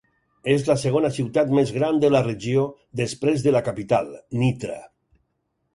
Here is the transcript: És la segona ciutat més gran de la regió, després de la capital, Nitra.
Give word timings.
És 0.53 0.63
la 0.69 0.75
segona 0.83 1.11
ciutat 1.17 1.53
més 1.59 1.73
gran 1.75 2.01
de 2.05 2.11
la 2.15 2.23
regió, 2.29 2.65
després 3.03 3.45
de 3.49 3.55
la 3.59 3.63
capital, 3.69 4.13
Nitra. 4.43 4.81